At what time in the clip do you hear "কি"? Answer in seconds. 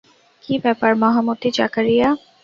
0.43-0.53